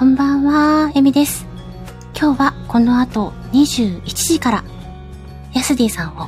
[0.00, 1.46] こんばんは、エミです。
[2.18, 4.64] 今日はこの後21時から、
[5.52, 6.26] ヤスディさんを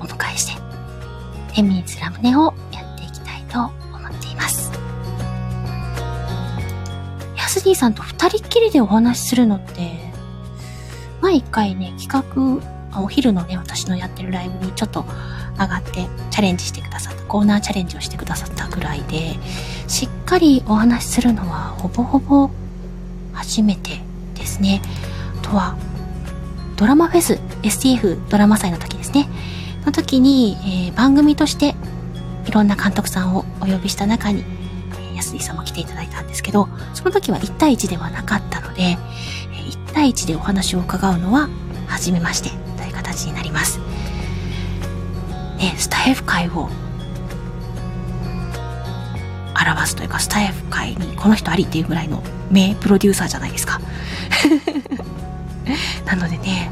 [0.00, 0.52] お迎えして、
[1.58, 3.64] エミニツラムネをやっていきたいと
[3.94, 4.72] 思っています。
[7.36, 9.90] ヤスディさんと二人っきりでお話しするのって、
[11.20, 12.08] 前一回ね、企
[12.90, 15.04] 画、お昼のね、私のやってるライブにちょっと
[15.58, 19.38] 上がってチャレンジしてくださった、コーナーチャレンジをしてくださったぐらいで、
[19.86, 22.50] しっかりお話しするのはほぼほぼ
[23.46, 24.00] 初めて
[24.34, 24.82] ですね。
[25.38, 25.76] あとは、
[26.76, 29.28] ドラマフェス、STF ドラマ祭の時ですね。
[29.86, 30.56] の時に、
[30.88, 31.74] えー番組として
[32.46, 34.44] いろんな監督さんをお呼びした中に、
[35.14, 38.98] 安井さんも来ていただいたんですけど、その時は1対1ではなかったので、
[39.52, 41.48] 1対1でお話を伺うのは
[41.86, 43.78] 初めましてという形になります。
[45.58, 46.68] ね、スタイフ界を
[49.58, 53.80] 表すというか、スタイフ界にこの人ありっていうぐらいの名プロデューサーじゃないですか。
[56.06, 56.70] なのでね、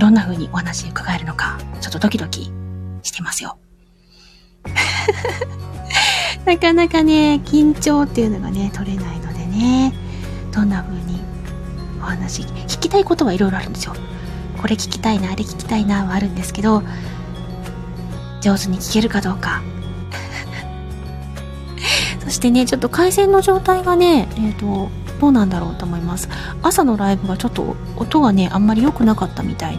[0.00, 2.50] どんな風にお話伺えるのか、ちょっとドキドキ
[3.02, 3.58] してますよ。
[6.46, 9.92] なかなかね、緊張っていうのがね、取れないのでね、
[10.52, 11.20] どんな風に
[12.00, 13.94] お話、聞きたいことはいろいろあるんですよ。
[14.56, 16.82] これ聞きたいな、あれ聞きたいなはあるんですけど、
[18.40, 19.60] 上手に聞けるかどうか。
[22.40, 24.88] してね、ちょっと回線の状態がね、えっ、と、
[25.20, 26.30] どうなんだろうと思います。
[26.62, 29.78] 朝のライブがちょっと音がね、あんまり良くなかったみたい。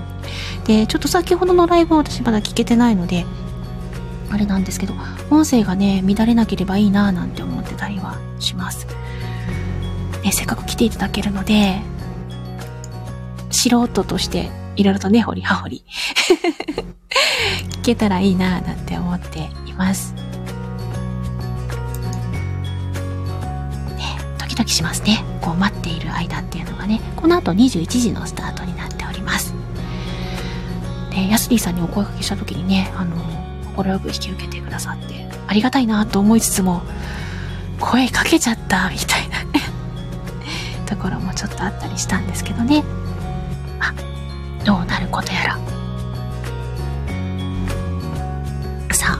[0.65, 3.25] で、ちょっと先ほどのライブは私まだ聞けてないので、
[4.29, 4.93] あれなんですけど、
[5.31, 8.85] 音声がね、乱れなければいいなぁなんて思ってたりはします。
[10.23, 11.81] ね、せっかく来ていただけるので、
[13.49, 15.83] 素人として、いろいろとね、掘り葉掘り、
[17.81, 20.20] 聞けたらいいなぁなんて思っています。
[24.69, 25.23] しますね。
[25.41, 29.53] こう待っている間っていうのがね、この後21時のスタートになっております。
[31.11, 33.15] で、ヤスリーさんにお声掛けした時にね、あの、
[33.75, 36.81] 快く引き受けてくださって、ありがたいなと思いつつも、
[37.79, 39.61] 声かけちゃった、みたいなね、
[40.85, 42.83] ところもちょっとあったりしたんですけどね。
[43.79, 43.93] あ、
[44.63, 45.59] どうなることやら。
[48.95, 49.19] さ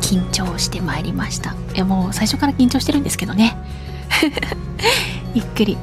[0.00, 1.54] 緊張してまいりました。
[1.74, 3.56] いや、もう最初から緊張してるんですけどね。
[5.34, 5.78] ゆっくり。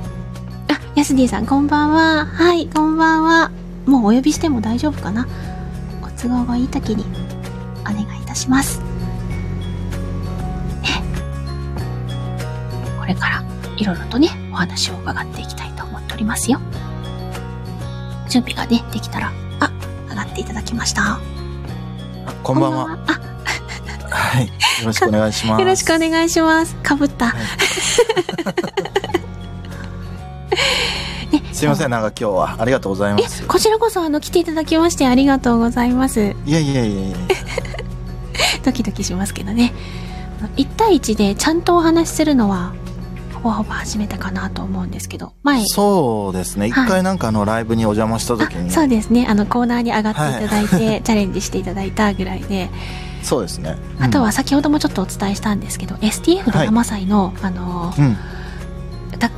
[0.67, 2.25] あ、ヤスディさん、こんばんは。
[2.25, 3.51] はい、こんばんは。
[3.85, 5.27] もうお呼びしても大丈夫かな
[6.01, 7.05] ご都合がいい時に
[7.81, 8.79] お願いいたします。
[10.83, 11.01] ね。
[12.99, 13.43] これから
[13.77, 16.59] いろいろとね、お話を伺っていきたいと思っておりますよ。
[18.29, 19.71] 準備がね、できたら、あ、
[20.09, 21.01] 上がっていただきました。
[21.13, 21.19] あ
[22.43, 22.85] こんばんは。
[22.85, 23.16] こんばん
[24.27, 24.37] は。
[24.37, 24.47] はい。
[24.47, 24.51] よ
[24.85, 25.61] ろしくお願いしまあ、す。
[25.61, 26.75] よろしくお願いします。
[26.75, 27.33] かぶった。
[27.33, 27.39] ね
[31.53, 36.35] すいません、なんか今日はありがとうございえます。、こちらこそあの来ていただきましてありがとうございます。
[36.45, 37.17] いやいやいやいや
[38.63, 39.73] ドキドキしますけどね。
[40.55, 42.73] 1対1でちゃんとお話しするのは、
[43.33, 46.67] ほぼほぼ初めてかなと思うんですけど、前、そうですね。
[46.67, 52.69] 一はい回なんかあのライブにお邪魔した時に、あそうですね、あのコーナーに上がっていただいて、チャレンジしていただいたぐらいで、
[53.23, 53.77] そうですね。
[53.99, 58.17] あとは先ほどもちょっとお伝えしたんですけど、STF ドラマ祭の、あのうん、うん。
[59.19, 59.29] た、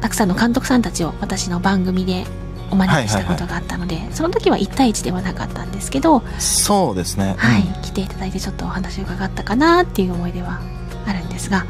[0.00, 2.24] たくさんの監督さんたちを私の番組で
[2.70, 7.34] お招きしたことがあったので、その時は1対1ではなかったんですけど、そうですね。
[7.36, 10.60] はい、うん来ていただいてちょっとお話を伺ったかなっていう思い出は
[11.06, 11.66] あるんですが、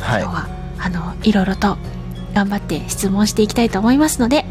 [0.00, 0.34] はい今日。
[0.36, 1.78] はあのいろいろと
[2.34, 4.44] 頑張って質問していきたいと思いますので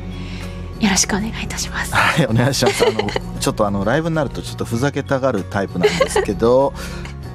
[0.84, 1.96] よろしくお願いいたします。
[1.96, 2.86] はい、お願いします。
[2.86, 6.74] あの、ちょっとあの、ライブになるとちょっとふざけたがるタイプなんですけど、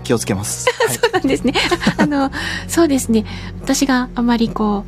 [0.04, 0.66] 気をつけます。
[0.86, 1.54] はいそうなんですね。
[1.97, 2.31] あの
[2.66, 3.25] そうですね。
[3.62, 4.84] 私があまりこ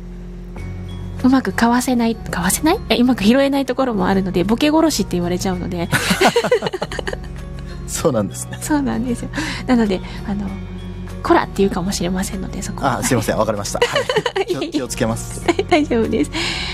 [1.23, 2.79] ううまくかわせないかわせない？
[2.89, 5.89] えうまく拾えないところもあるのでボケ殺しって言われちゃうので
[7.87, 8.57] そうなんですね。
[8.61, 9.29] そうなんですよ。
[9.67, 10.47] なのであの
[11.21, 13.37] こらって言うかもしれませんのでそこはあ、すいません。
[13.37, 13.79] わかりました。
[13.79, 13.85] は
[14.41, 14.45] い。
[14.47, 15.41] 気を気をつけます。
[15.69, 16.31] 大丈夫です。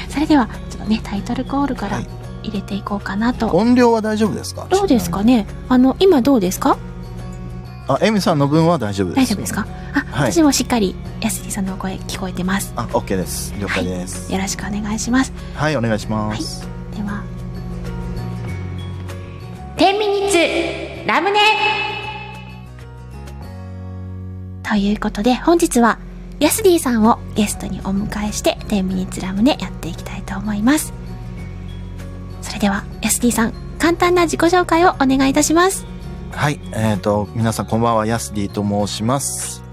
[0.10, 2.08] それではちょっとねタイトルコールからはい
[2.44, 3.48] 入れていこうかなと。
[3.50, 4.68] 音量は大丈夫ですか？
[4.70, 5.46] どうですかね？
[5.70, 6.78] あの今どうですか？
[7.90, 9.18] あ、エミさんの分は大丈夫です。
[9.18, 9.68] 大丈夫ですか？
[9.94, 12.72] あ、はい私もしっかり安木さんのお声聞こえてます。
[12.76, 13.54] あ、OK です。
[13.60, 14.32] 了解です。
[14.32, 15.34] よろしくお願いします。
[15.56, 16.68] はい、お願いします。
[16.96, 17.22] では。
[19.78, 20.32] 10ミニッ
[21.04, 21.38] ツラムネ
[24.68, 25.98] ということで本日は
[26.40, 30.94] ヤスディさんをゲストにお迎えして10ミニッツラムネやっていきたいと思います。
[32.42, 35.86] それではヤスディさん簡単な自己紹介をお願いいたします。
[36.32, 39.64] はい、えっ、と、皆さんこんばんは、ヤスディと申します。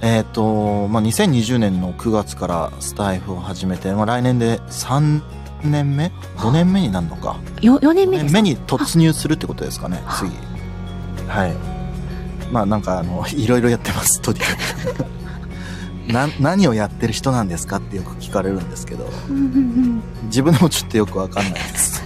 [0.00, 5.20] えっ、と、まあ、2020年の9月からスタイフを始めて、まあ、来年で3
[5.64, 7.38] 年目 ?5 年目になるのか。
[7.60, 8.40] よ、4年目5ですか？
[8.40, 10.30] 年目に突入するってことですかね、あ次。
[11.28, 11.75] はい。
[12.50, 14.46] まあ、なんか、あの、いろいろやってます、とにか
[16.06, 16.12] く。
[16.12, 19.10] な、何をやってる人なんですかってよく聞かれるんですけど、
[20.24, 22.04] 自分でもちょっとよくわかんないです。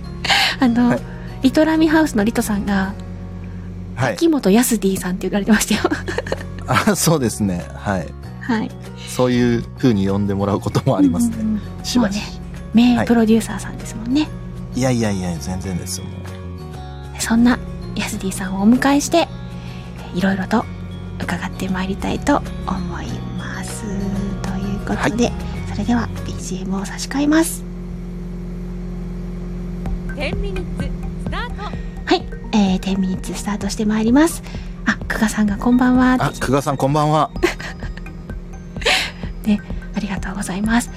[0.60, 1.00] あの、はい
[1.42, 2.94] リトラミハウスのリトさんが、
[3.94, 4.14] はい。
[4.14, 5.82] 秋元康 D さんって言われてましたよ。
[6.66, 7.64] あ、そうですね。
[7.74, 8.08] はい。
[8.40, 8.70] はい。
[9.08, 11.36] そういう風に呼んでもらうこともありますね。
[11.38, 12.16] うんうんうんしばし。
[12.16, 12.38] もうね
[12.74, 14.28] 名はいプロデューサーさんですもんね。
[14.74, 16.04] いやいやいや、全然ですよ。
[16.04, 16.10] も
[17.18, 17.58] うそんな
[17.96, 19.28] ヤスディさんをお迎えして、
[20.18, 20.64] いろいろと
[21.22, 23.06] 伺ってまいりたいと思い
[23.38, 23.84] ます。
[24.42, 25.30] ということで、
[25.70, 27.62] それでは BGM を差し替えます。
[30.16, 30.90] 10ミニッツ
[31.24, 31.70] スタートは
[32.16, 34.42] い、えー、10ミニッツスタートしてまいります。
[34.86, 36.16] あ、久我さんがこんばんは。
[36.18, 37.30] あ、久我さんこんばんは。
[39.94, 40.90] ありがとうございます。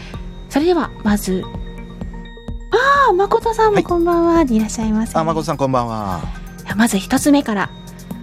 [0.49, 1.43] それでは、まず、
[2.71, 5.15] ああ、誠さんはいもこんばんは、でいらっしゃいませ。
[5.15, 6.21] あ、まこさんこんばんは
[6.75, 7.69] まず一つ目から、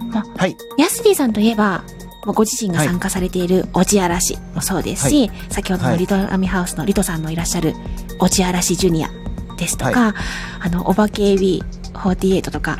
[0.09, 0.57] はい。
[0.77, 1.83] ヤスディさんといえば、
[2.25, 7.73] ご自身が参加されているオチアラシもそうですし、先ほどのリトアミハウスのリトさんのいらっしゃる
[8.19, 9.09] オチアラシジュニア
[9.57, 10.13] ですとか、
[10.59, 12.79] あの、オバケ AB48 とか、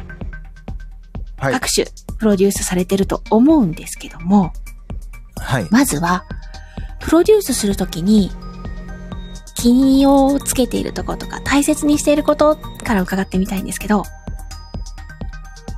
[1.37, 1.53] はい。
[1.53, 1.87] 各種
[2.17, 4.51] プロデュースされてると思うんですけども、
[5.37, 5.67] はい。
[5.71, 6.25] まずは、
[6.99, 8.31] プロデュースするときに、
[9.55, 14.03] 気をつけているところとか、大切にしていることから伺ってみたいんですけど、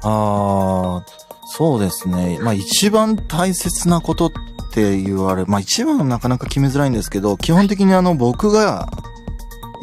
[0.03, 1.20] あー、
[1.53, 2.39] そうですね。
[2.41, 4.31] まあ一番大切なことっ
[4.71, 8.89] て言われ、まあ一番はなかなか決めづらいんですけど、基本的にあの僕が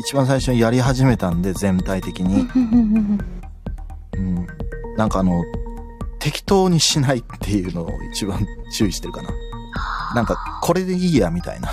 [0.00, 2.48] 一番最初にやり始めたんで、全体的に。
[4.16, 4.46] うん。
[4.96, 5.44] なんかあの、
[6.18, 9.28] 適当にしないっていうのを一番注意してるかな。
[10.14, 11.68] なんか、これでいいや、みたいな。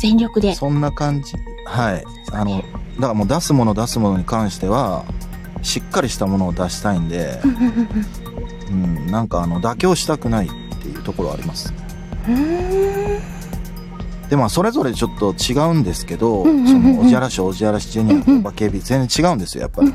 [0.00, 0.54] 全力で。
[0.54, 1.32] そんな感じ。
[1.64, 2.04] はい。
[2.30, 2.68] あの、だか
[2.98, 5.06] らもう出すもの出すものに関しては、
[5.64, 7.40] しっかりしたものを出したいんで、
[8.70, 10.50] うんなんかあの、妥協したくないっ
[10.82, 11.72] ていうところはあります。
[14.28, 19.92] で、まあ、それぞれちょっと違うんですけど、その、おじあらし、おじあらしジュニアとバケビ全然違うんですよ、やっぱり。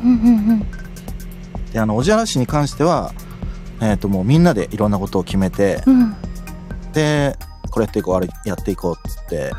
[1.71, 3.13] で、あの、おじあらしに関しては、
[3.81, 5.83] えっ、と、もうみんなでいろんなことを決めて、
[6.93, 7.37] で、
[7.69, 9.51] これやっていこう、あれやっていこうっつって、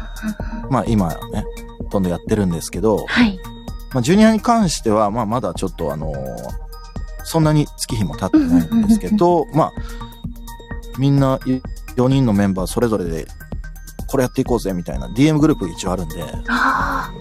[0.68, 1.44] まあ、今ね、
[1.90, 3.38] どんどんやってるんですけど、はい。
[3.92, 6.16] まあ、ジュニアに関しては、まあ、まだちょっとあのー
[7.22, 9.72] そんなに月日も経ってないんですけど、まあ、
[10.98, 13.26] みんな4人のメンバーそれぞれで、
[14.08, 16.24] これやっていこうぜみたいな DM グループが一応あるんで。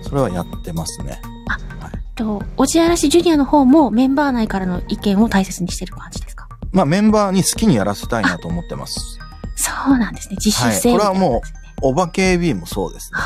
[0.02, 1.22] それはやってますね。
[2.16, 6.48] と、おじあらしジュニアの方もメンバー内からの意見を大切にしてる感じですか？
[6.72, 9.20] まあ、メンバーに好きにやらせたいなと思ってます。
[9.58, 10.38] そうなんですね。
[10.38, 11.42] 自主性はいこれはも
[11.84, 13.20] うお化け AB もそうですね。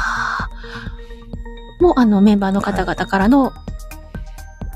[1.83, 3.51] もうあのメンバーの方々からの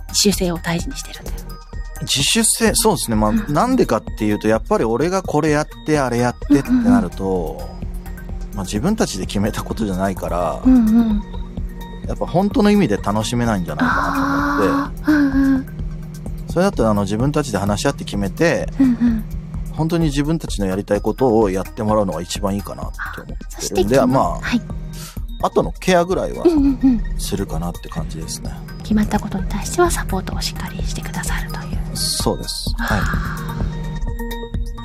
[0.10, 1.38] 自主性を大事にしてるんだよ。
[2.02, 3.16] 自主性、そうですね。
[3.16, 7.62] まあ、うんなんでかっていうと、やっぱり俺がこれやって、あれやってってなると、
[8.56, 11.22] まあ自分たちで決めたことじゃないから、うんうん。
[12.06, 15.12] やっぱ本当の意味で楽しめないんじゃないかなと思って、ああ。
[15.12, 15.66] うんうん。
[16.50, 19.24] それだとあの自分たちで話し合って決めて、うんうん。
[19.72, 24.62] 本当に自分たちのやりたいことをやってもらうのが一番いいかなって思そっるんで、ままはい。
[25.42, 27.20] あ、後のケアぐらいはうんうんうん。
[27.20, 28.52] するかなって感じですね。
[28.80, 31.98] 決まったことに対してはサポートをしっかりしてくださるという。
[31.98, 32.74] そうです。
[32.78, 33.02] はい。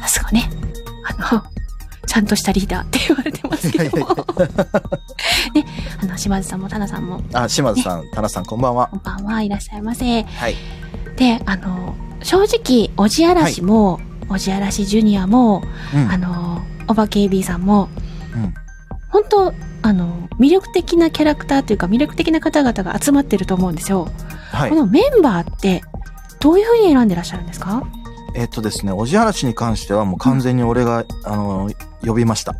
[0.02, 0.50] さすがね。
[1.04, 1.42] あの、
[2.06, 4.06] ちゃんとしたリーダーって言われてますけども。
[5.54, 5.64] ね、
[6.02, 8.88] あの、島津さんもタナさんも、あ、島津さん、タナさんこんばんは。
[8.88, 10.22] こんばんはいらっしゃいませ。
[10.22, 10.56] はい。
[11.16, 15.62] で、あの、正直、おじあらしも、おじあらしジュニアも、
[15.94, 16.10] うん。
[16.10, 17.88] あの、おばけ AB さんも、
[18.34, 18.54] うん
[19.12, 24.08] 本当あの、魅力的なキャラクターというか、魅力的な方々が集まってると思うんですよ。
[24.50, 24.76] はいこ。
[24.76, 25.82] のメンバーって、
[26.40, 27.84] どういうふうに選んでらっしゃるんですか？
[28.34, 31.70] えっとですね、おじあらしに関してはもう完全に俺が、あの、
[32.04, 32.54] 呼びました。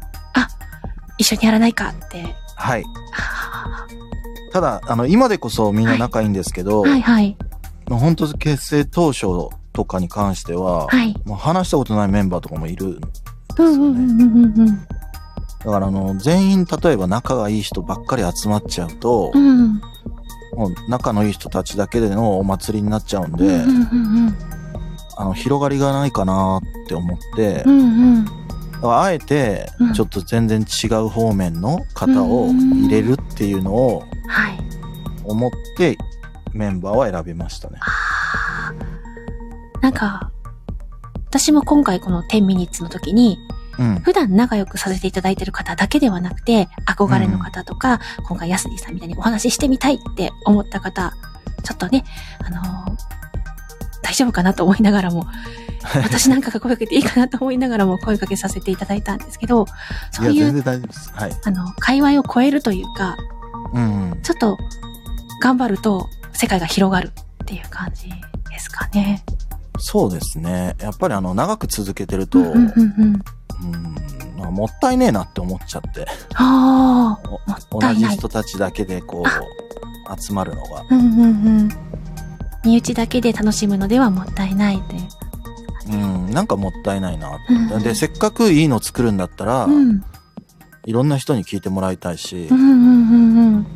[1.18, 2.35] 一緒にやらないかって。
[2.56, 2.85] はい。
[3.16, 3.87] あ
[4.52, 7.37] ただ、あの、今でこそみんな仲いいんですけど、ーはいはい。
[7.88, 9.26] もう本当結成当初
[9.73, 11.14] とかに関しては、はい。
[11.25, 13.06] もう話したことないメンバーとかもいるんで
[13.56, 14.87] すようんうんうんね。
[15.64, 19.61] だからあの、全員例えば仲がいい人ばっかり集まっちゃうと、うん。
[19.61, 19.81] うん。
[20.54, 24.37] もう仲のいい人たちだけでのお祭りになっちゃうんで、うんうんうん
[25.16, 27.78] あの、広がりがないかなって思って、うん。
[27.78, 28.25] うんうん。
[28.25, 34.59] だからあえてうん、ちょっと全然違う方面の方を入れるっていうのをはい。
[35.25, 35.97] 思って、
[36.52, 37.78] メンバーは選びましたね。
[37.81, 38.73] あ
[39.81, 40.31] なんか、
[41.28, 43.38] 私も今回この10ミニッツの時に、
[43.79, 44.00] うん。
[44.00, 51.12] 普段仲良くさせていただいてる方だけではなくて、憧れの方とか、今回ヤスディさんみたいにお話ししてみたいって思った方、
[51.62, 52.05] ちょっとね、
[52.45, 53.23] あのー
[54.02, 55.26] 大丈夫かなと思いながらも、
[56.05, 59.67] 私なんかが声かけていいかなと思いながらも声かけさせていただいたんですけど、
[60.11, 60.62] そいうや、いう。
[60.62, 61.33] はい。
[61.45, 63.17] あの、界隈を超えるというか、
[63.73, 64.23] うんうん。
[64.23, 64.59] ちょっと
[65.41, 67.12] 頑張ると世界が広がる
[67.43, 69.25] っていう感じですかね。
[69.79, 70.76] そうですね。
[70.79, 73.23] やっぱりあの、長く続けてると、うんうんうんうん。
[73.62, 76.07] うん、まあもったいねえなって思っちゃって。
[76.35, 80.85] ああ、同じ人たちだけでこう、集まるのが。
[80.90, 81.26] うんうんう
[81.64, 81.69] ん。
[82.64, 85.02] 身内だけで楽しむのではもったいないという。
[85.90, 87.38] うん、なんかもったいないな。
[87.49, 90.04] うんで、せっかくいいの作るんだったら、うん。
[90.85, 93.66] いろんな人に聞いてもらいたいしう、んうんうんうん。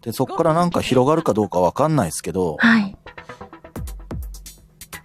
[0.00, 2.96] で、そこからなんか広がるかどうかわかんないですけど、はい。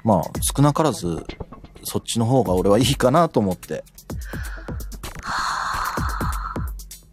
[0.04, 1.26] まあ、少なからず、
[1.84, 3.84] そっちの方が俺はいいかなと思って。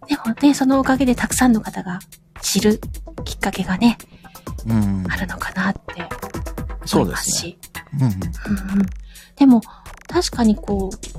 [0.08, 2.00] でもね、そのおかげでたくさんの方が
[2.40, 2.80] 知る
[3.24, 3.98] きっかけがね、
[4.66, 5.04] うん。
[5.08, 5.80] あるのかなって
[6.84, 7.58] そ思いまし。
[7.96, 8.38] うですすね。
[8.50, 8.72] うんうん。
[8.74, 8.86] うんうん
[9.38, 9.60] でも、
[10.08, 11.18] 確かにこう、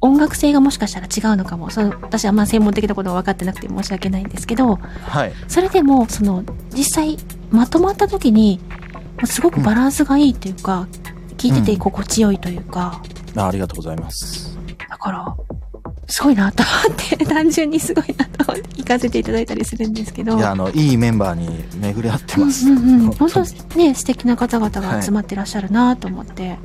[0.00, 1.70] 音楽性がもしかしたら違うのかも。
[1.70, 5.32] その私はあんま専門的なことは分かってなくて申し訳ないんですけど、はい。
[5.48, 7.18] それでも、その、実際、
[7.50, 8.58] まとまった時に、
[9.24, 10.88] すごくバランスがいいというか、
[11.38, 13.00] 聞いてて心地よいというか、
[13.36, 14.58] あありがとうございます。
[14.90, 15.36] だから、
[16.08, 20.36] すごいなと思って、単純にすごいなと思って聞かせていただいたりするんですけど。
[20.36, 22.68] いや、あの、いいメンバーに巡り合ってます。
[22.68, 26.58] うんうんうん、 本本当ね、素敵な方々が集まってらっしゃるなと思って、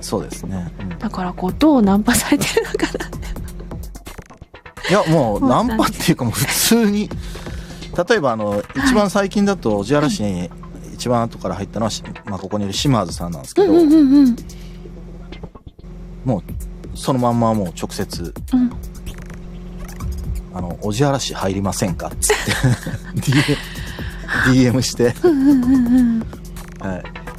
[0.00, 0.72] そうですね。
[0.80, 4.90] うんだからこう、どうナンパされてるのかなって。
[4.90, 7.10] いや、もう、ナンパっていうかもう普通に、
[8.08, 10.50] 例えばあの、一番最近だと、小嵐に
[11.04, 14.36] 一番後から入ったのは、しまあ、ここにいる島津さんなんですけど、うんうんうんうん。
[16.24, 18.70] もう、そのまんまもう直接、うん
[20.54, 22.36] あの、小じ嵐入りませんかっつっ
[23.22, 23.58] て、
[24.48, 25.04] DM, して。
[25.04, 25.12] はい、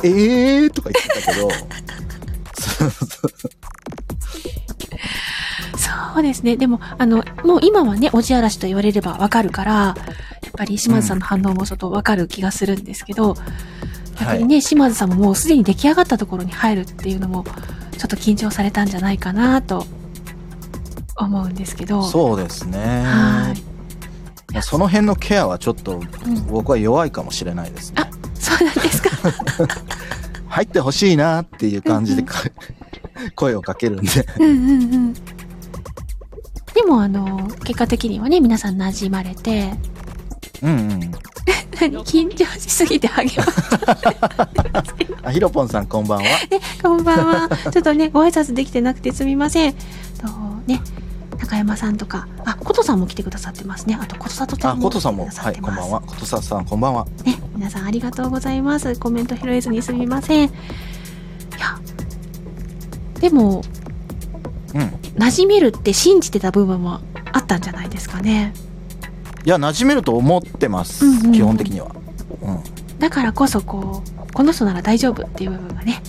[0.04, 1.50] えーとか言ってたけど、
[6.14, 6.56] そうですね。
[6.56, 9.96] でも、あの、もう今はね、おじ嵐と言われればわかるから、
[10.56, 13.36] ぱり島津さんの反応もちょっとわかる気がするんですけど、
[14.20, 17.44] やっぱりね、島津さんももうすでに出来上がったところに入るっていうのも、
[17.98, 19.86] ちょっと緊張されたんじゃないかなと
[21.18, 22.04] 思うんですけど。
[22.04, 22.80] そうですね。
[23.06, 23.62] はい。
[24.54, 27.98] まあその辺のケアはちょっとうん僕は弱いかもしれないですね。
[28.02, 29.10] あそうなんですか。
[30.48, 32.44] 入ってほしいなっていう感じでか
[33.36, 34.28] 声をかけるんで。
[34.40, 35.14] うんうんうん。
[35.14, 39.74] でも、あの、結果的にはね、皆さん馴染まれて、
[40.62, 41.12] うんうん。
[41.80, 43.46] 何緊張しすぎて励ま
[45.24, 46.24] あ、ひろぽんさんこんばんは。
[46.24, 46.40] ね、
[46.82, 47.50] こんばんは。
[47.72, 49.74] ちょっとね、ご挨拶できてなくてすみません。
[49.74, 49.80] と、
[50.68, 50.82] ね、
[51.38, 53.98] 中山さんとか、あ、ことさんも来てくださってますね。
[54.00, 55.56] あと、ことさとちゃあ、んもことさんも、はい。
[55.56, 56.02] こんばんは。
[56.02, 57.06] ことささん、こんばんは。
[57.24, 58.96] ね、皆さんありがとうございます。
[58.96, 60.50] コメント拾えずにすみません。
[60.50, 60.52] い
[61.60, 61.80] や、
[63.20, 63.62] でも、
[64.74, 64.82] うん。
[65.18, 67.00] 馴染めるって信じてた部分も
[67.32, 68.54] あったんじゃないですかね。
[69.46, 71.06] いや、馴染めると思ってます。
[71.06, 71.88] うんうんうん基本的には。
[72.42, 73.00] うん。
[73.00, 76.02] だからこそ、こう、この人なら大丈夫っていう部分がね。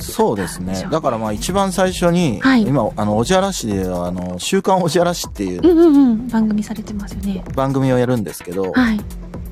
[0.00, 6.28] そうですねだからまあ一番最初に、はい今、あの、おじあらしでは、あの、週刊おじあらしっていううんうんうん。
[6.28, 7.44] 番組されてますよね。
[7.54, 9.00] 番組をやるんですけど、はい。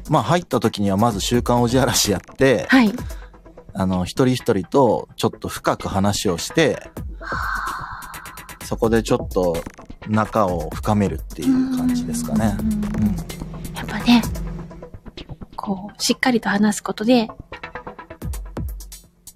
[0.08, 2.92] まあ入った時にはまず週刊おじあらしやって、はい。
[3.74, 6.90] あの、一人一人とちょっと深く話をして、
[8.64, 9.56] そこでちょっと
[10.08, 12.56] 仲を深めるっていう感じですかね。
[13.74, 14.22] やっぱね、
[15.56, 17.28] こう、しっかりと話すことで、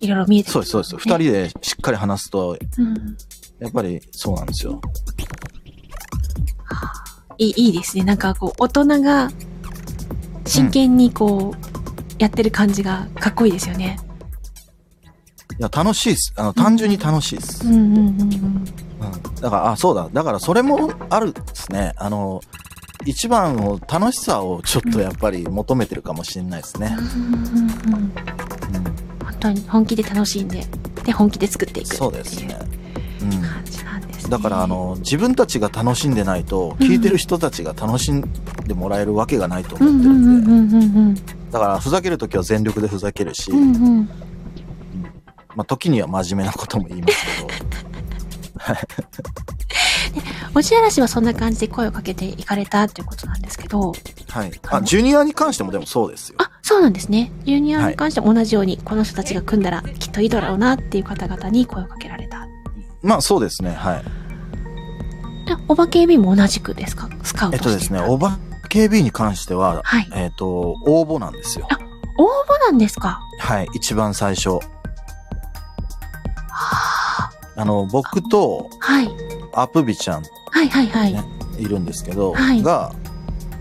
[0.00, 1.08] いろいろ見えてくるそうです、そうです。
[1.08, 3.16] 二人でしっかり話すと、うん。
[3.58, 4.80] やっぱりそうなんですよ。
[7.38, 8.04] いい、いいですね。
[8.04, 9.30] なんかこう、大人が、
[10.44, 11.66] 真剣にこう、
[12.18, 13.98] やってる感じがかっこいいですよね。
[15.58, 16.32] いや、楽しいです。
[16.36, 17.66] あの、単純に楽しいです。
[17.66, 18.64] うんうんうんうん。
[19.00, 19.34] うん。
[19.40, 20.08] だから、あ、そうだ。
[20.12, 21.92] だからそれもあるですね。
[21.96, 22.40] あの、
[23.04, 26.96] 一番を、楽しさをちょっとやっぱり求めてるかもしれないですね。
[26.98, 29.06] うんうんうんうんうん。
[29.24, 30.64] 本当に本気で楽しんで、
[31.04, 32.58] で、本気で作っていくっていうそうですね。
[33.22, 33.30] うん。
[33.30, 34.30] 感じなんですね。
[34.30, 38.22] だからあ、の自分たちが楽しんでないとうん聞いてる人たちが楽しん
[38.66, 41.22] でもらえるわけがないと思ってるんで、
[41.52, 43.58] だからふざけるときは全力でふざけるし、うん。
[43.58, 44.08] うんうん。
[45.54, 47.25] まあ時には真面目なことも言いますけ
[50.54, 53.92] おじあらしはそんな感じで声をかけていかれたっていうことなんですけど、ど、
[54.28, 54.60] はい。
[54.68, 56.36] あ、ジュニアに関してもでもそうですよ。
[56.38, 57.30] あ、そうなんですね。
[57.44, 62.46] ジュニアに関しても同じように、この人たちが組んだらきっといいだろうなっていう方々に声をかけられた。
[63.02, 64.04] まあそうですね、はい。
[65.46, 67.08] でおばけ AB も同じくですか？
[67.22, 68.38] スカウトしてえっとですね、おば
[68.70, 70.08] KB に関しては、はい。
[70.14, 71.68] えっと、応募なんですよ。
[72.18, 73.20] 応募なんですか？
[73.38, 74.48] はい、一番最初。
[74.48, 74.60] は
[76.48, 76.95] あ
[77.64, 79.08] の、僕とあはい。
[79.54, 81.12] アプビちゃんはいはいはい。
[81.12, 81.24] ね
[81.58, 82.92] いるんですけど、はいが、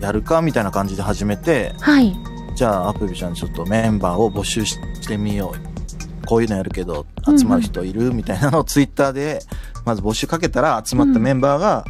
[0.01, 2.15] やるかみたいな感じで始めて、はい。
[2.55, 6.25] じゃあアプビちゃんちょっとメンバーを募集してみよう。
[6.25, 9.39] こういうのやるけど、集まる人いるみたいなのをツイッターで、
[9.85, 11.85] まず募集かけたら集まったメンバーが、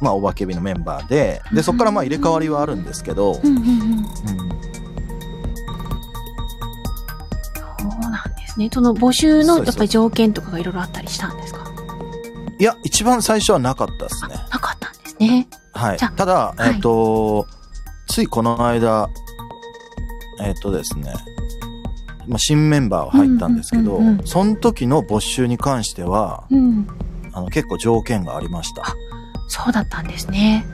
[0.00, 4.69] まあ、おばけびのメンバーで、で、そこからまあ入れ替わりはあるんですけど、うんうん
[8.50, 8.70] ですね。
[8.72, 11.64] その募集のやっぱり条件とかがいろいろあったりしたんですか？
[12.58, 14.34] いや、一番最初はなかったですね。
[14.50, 15.48] なかったんですね。
[15.72, 15.98] はい。
[15.98, 17.46] じゃあただ、はいえっ、と、
[18.08, 19.08] ついこの間、
[20.40, 21.12] えっ、とですね、
[22.26, 26.86] まあ、新メンバーは入ったんですけど、その時の募集に関しては、うん。
[27.32, 28.84] あの結構条件がありました。
[29.48, 30.66] そうだったんですね。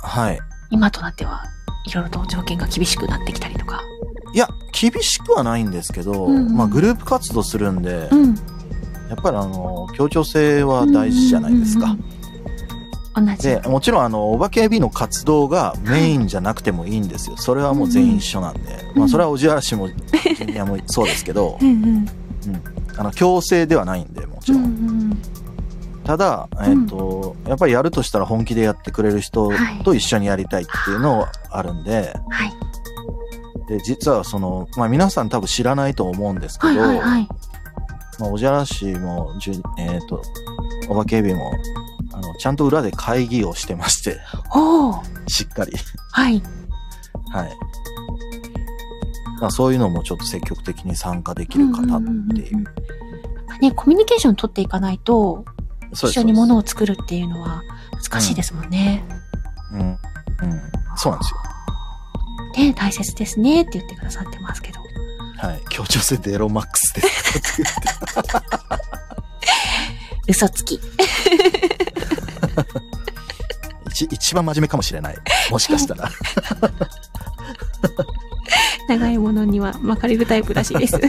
[0.00, 0.38] はい。
[0.70, 1.44] 今となっては
[1.86, 3.82] いろいろと条件が厳しくなってきたりとか。
[4.38, 8.34] いや、厳しくはないんですけど、うんうんまあグループ活動するんで、うん。
[9.08, 11.86] やっぱりあの、協調性は大事じゃないですか。
[11.86, 12.18] うんうんうん
[13.20, 13.48] 同じ。
[13.48, 17.36] で、もちろんあの、お化けエビの活動がメインじゃなくてもいいんですよ。
[17.36, 18.60] それはもう全員一緒なんで。
[18.94, 22.06] まあそれはおじあらしも、ジュニアもそうですけど う、んうん。
[22.96, 24.68] あの、強制ではないんで、もちうんろ。
[24.68, 25.18] うんん。
[26.04, 32.52] ただ、えっ、と、やっぱりやるとしたら本気でやってくれる人はいと一緒にやりたいっていうのはあるんで、はい。
[33.68, 37.28] で、実はその、まあ皆さん多分知らないと思うんですけはいど、はいはい。
[38.18, 40.22] まあ、おじゃらしも、じゅえっ、と、
[40.88, 41.52] おばけエビも、
[42.12, 44.18] あの、ちゃんと裏で会議をしてまして。
[45.28, 45.72] しっかり。
[46.12, 46.42] はい。
[47.30, 47.56] はい。
[49.40, 52.64] まあ、そういうのもちょっと積極的に参加できる方ってうんうんうんいううん。
[53.60, 55.44] ね、コミュニケーション取っていかないと、
[55.92, 59.04] 一緒に物を作るっていうのは難しいですもんね。
[59.72, 59.80] うん。
[59.80, 59.98] うん。
[60.96, 61.47] そうなんですよ。
[62.58, 64.80] ね、大切ですねって言ってくださってますけど。
[65.38, 65.62] はい。
[65.70, 67.62] 協調性ゼロマックスです。
[70.26, 70.80] 嘘つき。
[73.90, 75.16] 一一番真面目かもしれない。
[75.50, 76.10] もしかしたら。
[78.88, 80.96] 長いものには巻かれるタイプらしいです。
[80.98, 81.08] いや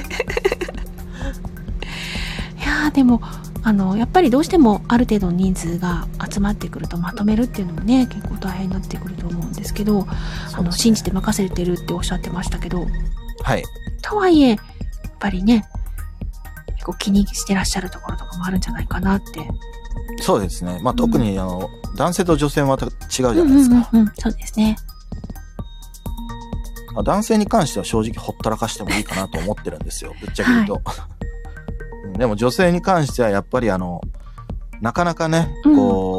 [2.89, 3.21] ーでも、
[3.63, 10.07] あの、やっぱりどうしてもある程度の人数が集まってくるとまとめるっていうのもね、結構大変になってくると思うんですけど、
[10.55, 12.87] あの、信じて任せてるっておっしゃってましたけど、
[13.43, 13.63] はい。
[14.01, 14.59] とはいえ、やっ
[15.19, 15.65] ぱりね、
[16.75, 19.47] 結構気にしてらっしゃるところとかもあるんじゃないかなって。
[20.21, 20.79] そうですね。
[20.81, 23.89] まあ、特に、あの、男性と女性はまた違うじゃうなんいですか。
[23.91, 24.75] うんうんうん、そうですね。
[26.93, 30.13] まあ男性に関しては正直ほったらかしてもいいかなと思ってるんですよ。
[30.21, 30.81] ぶっちゃけ言うと。
[32.05, 34.01] うんでも女性に関してはやっぱりあの、
[34.81, 36.18] なかなかね、うんこ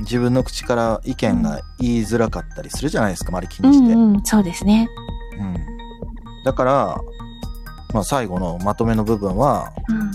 [0.00, 3.94] 自分の口から意見が言いづらかったりするじゃないですか、周り気うにして。
[3.94, 4.88] んうん、そうですね。
[5.38, 5.78] うん
[6.44, 7.00] だから、
[7.92, 10.10] まあ最後のまとめの部分はうん。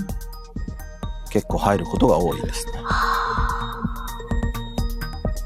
[1.30, 2.74] 結構入ることが多いですね。
[2.84, 4.06] はあ。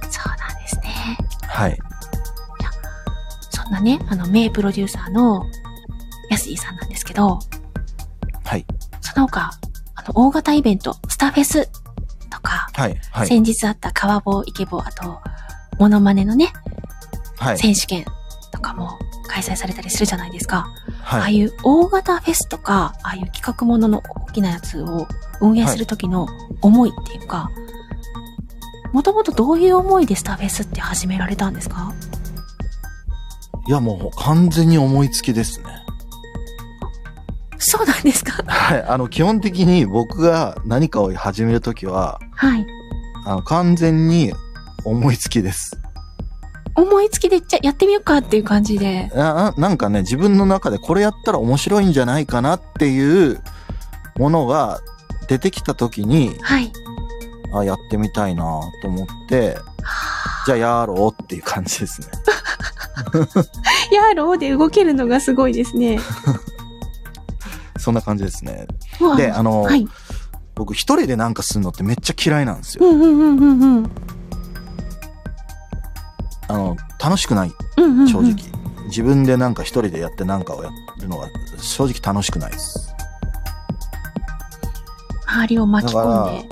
[0.10, 1.18] そうなんですね。
[1.44, 1.80] はい。
[3.50, 5.46] そんなね、あの、名プロデューサーの
[6.30, 7.40] 安井さんなんですけど、
[8.44, 8.66] はい。
[9.00, 9.52] その他、
[9.96, 11.70] あの、大型イベント、スターフェス
[12.78, 12.98] はい。
[13.12, 13.28] はい。
[13.28, 15.20] 先日あった川棒、イケボ、あと、
[15.80, 16.54] モノマネのね、
[17.38, 17.58] はい。
[17.58, 18.06] 選手権
[18.52, 20.68] とかも開催されたりするじゃないですか。
[21.04, 21.38] ああはい。
[21.38, 25.08] いう大型フェスとか、ああいう企画ものの大きなやつを
[25.42, 26.28] 運営するときの
[26.62, 27.50] 思いっていうか、
[28.94, 31.94] もともとどういう思いでスターフェスって始められたんですか？
[33.68, 35.66] いやもう完全に思いつきですね。
[37.58, 38.44] そうなんですか？
[38.46, 38.84] はい。
[38.84, 42.66] あの、基本的に僕が何かを始めるときは、はい。
[43.26, 44.34] あの、完全に
[44.86, 45.78] 思いつきです。
[46.76, 49.12] 思いつきでじゃあやってみようかっていう感じで。
[49.16, 53.42] ななんかね、自分の中でこれやったら面白いんじゃないかなっていう
[54.18, 54.80] ものが
[55.28, 56.72] 出てきたときに、はい。
[57.54, 58.44] あ、やってみたいな
[58.82, 59.58] と思って、
[60.46, 62.08] じゃあやろうっていう感じですね。
[63.92, 66.00] やろうで動けるのがすごいですね。
[67.78, 68.68] そんな感じですね。
[69.18, 69.88] で、あの、はい。
[70.58, 72.86] 僕一人でなんかするのってめっちゃ嫌いなんですよ。
[72.86, 73.92] うんうんうんうんうん。
[76.48, 78.36] あの、楽しくない、うんうんうん正直。
[78.88, 82.92] 自分でなんか一人でやってなんかをやるのは正直楽しくないです。
[85.28, 86.50] 周りを巻き込んで。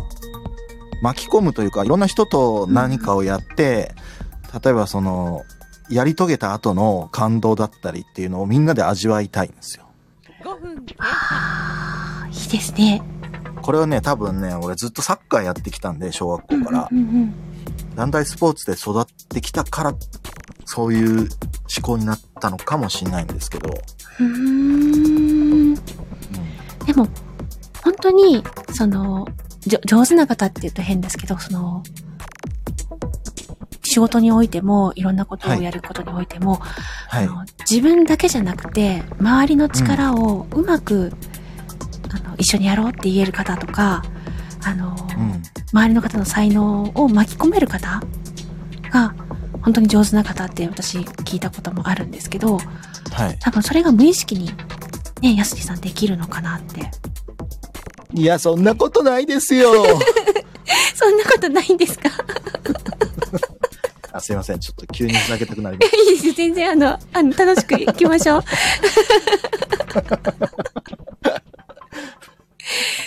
[1.01, 3.95] 巻き込むというか、いろんな人と何かをやって、
[4.63, 5.43] 例えばその、
[5.89, 9.85] やり遂げた後の感動だったりっていうのをみんなで味わいたいんですよ。
[10.43, 13.01] 5分ああ、いいですね。
[13.65, 16.95] これはね、多分ね、俺ずっとサッカーやってきたんで、小学校からう。
[16.95, 17.35] んうん
[17.95, 19.95] 団体スポーツで育ってきたから、
[20.65, 21.27] そういう思
[21.81, 23.73] 考になったのかもしれないんですけど。
[24.19, 24.27] うん。
[24.27, 25.75] うーん。
[26.85, 27.07] でも、
[27.83, 29.25] 本当に、その、
[29.85, 31.81] 上手な方って言うと変ですけど、その、
[33.81, 36.55] 仕事においても、いろんなことをやることにおいても、
[37.07, 37.27] はいあ。
[37.27, 41.13] の自分だけじゃなくて、周りの力をうまく、
[42.15, 44.03] あの、一緒にやろうって言える方とか、
[44.63, 45.43] あの、うん。
[45.73, 48.01] 周りの方の才能を巻き込める方
[48.91, 49.13] が、
[49.61, 52.59] 本当に上手な方って私聞いたこともあるんですけど、
[53.11, 53.37] はい。
[53.39, 54.51] 多分それが無意識に、
[55.21, 56.89] ね、安地さんできるのかなって。
[58.13, 59.73] いや、そんなことないですよ。
[60.95, 62.09] そんなことないんですか？
[64.13, 64.59] あすいません。
[64.59, 66.33] ちょっと急にふざけたくなりまし いいですよ。
[66.35, 68.43] 全然あの、あの、楽しく行きましょう。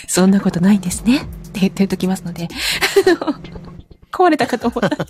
[0.09, 1.17] そんなことないんですね。
[1.17, 1.19] っ
[1.53, 2.47] て言っておきますので。
[4.11, 4.97] 壊れたかと思った。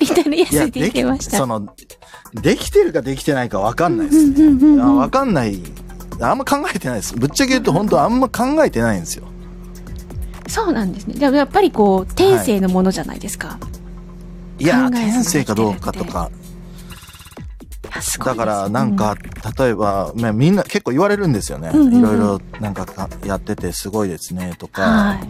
[0.00, 0.30] みたいなた。
[0.30, 1.38] いや、安でいけました。
[1.38, 1.74] その、
[2.34, 4.82] できてるかできてないかわかんないですうんね。
[4.82, 5.60] わかんない。
[6.20, 7.14] あんま考えてないです。
[7.14, 9.24] ぶっちゃけ言うと本当あんま考えてないんですよ。
[10.46, 11.14] そうなんですね。
[11.14, 13.58] でもやっぱりこう、天性のものじゃないですか。
[14.60, 16.30] いや、考えずに天性かどうかとか。
[18.24, 19.16] だから、なんか、
[19.58, 21.70] 例えば、まあみんな結構言われるんですよね。
[21.72, 24.82] うんうんうんいろいろ、なんかかやっててすごいですね、とか。
[24.82, 25.28] はい。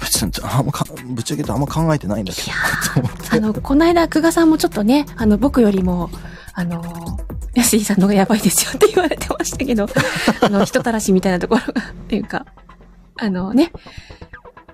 [0.00, 2.54] 別に、あんまか、ぶっちゃけとあんま考えてないんだけどな
[2.94, 3.36] と思って。
[3.36, 6.10] あの、この間、久我さんもちょっとね、あの、僕よりも、
[6.54, 7.18] あの、
[7.54, 9.86] 安井さんの方がやばいですよって言われてましたけど、
[10.40, 12.46] あの、人たらしみたいなところが、っていうか、
[13.16, 13.72] あのね、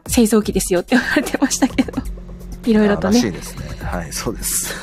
[0.07, 1.92] 製造機ですよって言われてましたけど、
[2.64, 3.31] いろいろとらしいね。
[3.33, 3.66] ですね。
[3.83, 4.74] はい、そうです。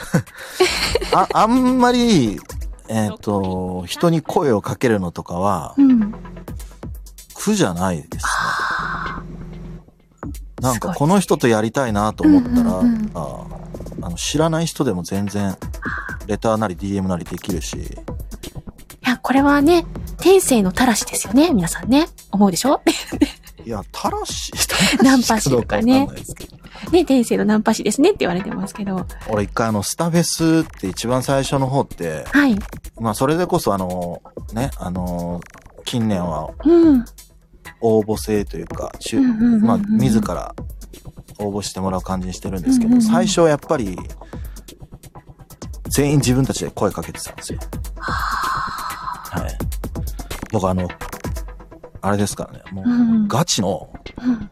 [1.14, 2.40] あ、あんまり、
[2.88, 6.14] えっ、と、人に声をかけるのとかはう、ん。
[7.36, 8.22] 苦じゃないですね。
[10.62, 13.46] なんか、この人とやりたいなと思ったら、うんうんうんあ
[14.04, 15.56] あの知らない人でも全然、
[16.26, 17.80] レターなり DM なりできるし、い
[19.08, 19.86] や、これはね、
[20.18, 22.08] 天性のたらしですよね、皆さんね。
[22.32, 22.82] 思うでしょ？
[23.64, 24.52] いや、たらし、
[24.98, 26.51] たらしかどうかわかんないですけど
[26.92, 29.06] ね、天性のナンパ師ですねって言われてますけど。
[29.30, 32.58] 俺一回あの、スタフェスって一番最初の方って、はい。
[33.00, 34.22] まあそれでこそあの、
[34.54, 35.42] ね、あの、
[35.86, 37.06] 近年はうん。
[37.80, 38.92] 応募制というか、
[39.62, 40.54] まあ自ら
[41.40, 43.98] 応募してもらう感じにしてるんですけど、うんうんうん最初はやっぱり、
[45.90, 47.60] 全員自分たちで声かけてたんですよ。
[47.98, 49.58] はい。
[50.52, 50.88] 僕あの、
[52.02, 53.92] あれですからね、もう、うんガチの
[54.24, 54.50] うん。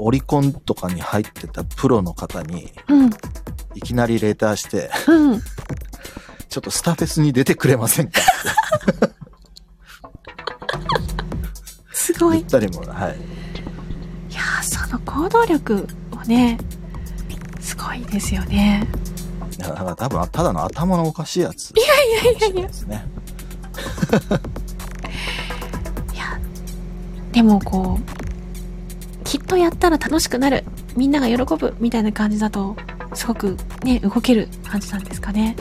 [0.00, 3.10] オリコンとかに入ってたプロの方に、うん。
[3.74, 5.40] いきなりレターして、うん。
[6.48, 8.20] ちょっとスタフェスに出てくれませんか？
[11.92, 12.50] すごい言っ。
[12.50, 13.16] たりも、はい。
[14.30, 16.58] いやーその行動力をね、
[17.60, 18.88] すごいですよね。
[19.58, 21.70] だから多分、ただの頭のおかしいやつ。
[21.70, 22.66] いやいやいやいや。
[22.66, 23.04] ですね。
[26.12, 26.40] いや、
[27.32, 28.19] でもこう、
[29.50, 30.64] とやったら楽しくなる、
[30.96, 32.76] みんなが喜ぶみたいな感じだと、
[33.14, 35.56] すごくね、動ける感じなんですかね。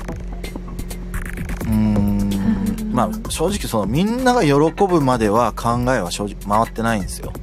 [1.64, 2.92] うーん。
[2.94, 4.54] まあ、正直その、みんなが喜
[4.86, 7.34] ぶまでは考えは正直回ってないんですよ。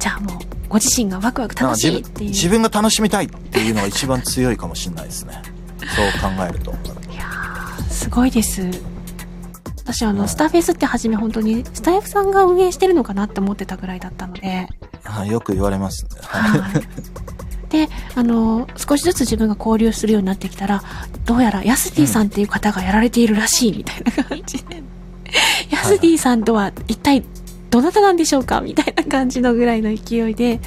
[0.00, 0.38] じゃあもう、
[0.68, 2.30] ご自身がワクワク楽しいっていう。
[2.30, 5.40] 自分が楽しみたいっていうのが一番強いかもしれないですね。
[5.78, 6.72] そう考えると。
[6.72, 6.74] い
[7.16, 8.68] やーすごいです。
[9.84, 14.68] 私あの、はいスターフェスって初め本当に、スタイフさんが運営してるのかなって思ってたぐらいだったので、
[15.10, 16.10] はい、よく言われますね。
[16.22, 16.60] はい。
[16.60, 16.82] はい。
[17.70, 20.82] で、あの、少しずつ自分が交流するようになってきたら、
[21.24, 24.82] どうやらヤスディさんっていう方がやられているらしいみたいな感じで、
[25.70, 27.24] ヤスディさんとは一体
[27.70, 30.60] どなたなんでしょうかみたいな感じのぐらいの勢いで、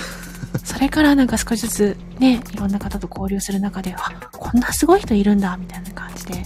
[0.64, 6.42] それからなんか少しずつね、いろんな方と交流する中で、あ、こんなすごい人いるんだ、みたいな感じで。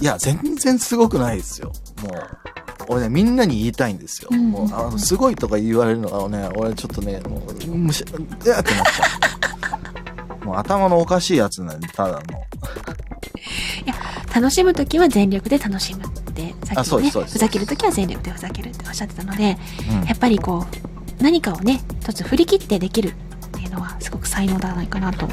[0.00, 1.72] いや、全然すごくないですよ。
[2.02, 2.57] もう、
[2.88, 4.28] 俺ね、みんなに言いたいんですよ。
[4.32, 8.82] うんもう、あの、すごいとか言われるのがね、俺ちょっとね、もう、むし、うわってなっちゃ
[10.42, 10.44] う。
[10.46, 12.20] もう頭のおかしいやつなんで、ただの。
[14.34, 19.58] 楽しむときは全力で楽しむって、さあっきもね、ふざけるときは全力でふざけるっておっしゃってたので、
[19.90, 20.64] うんやっぱりこ
[21.20, 23.12] う、何かをね、一つ振り切ってできるっ
[23.52, 25.28] ていうのはすごく才能ではないかなと。